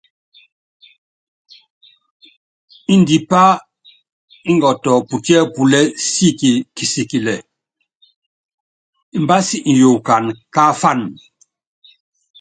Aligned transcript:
Ndipá 2.99 3.43
ngɔtɔ 4.55 4.91
putíɛ́púlɛ 5.09 5.79
siki 6.09 6.51
kisikilɛ, 6.75 7.35
imbási 9.17 9.57
iyukana 9.71 10.31
káafan. 10.53 10.99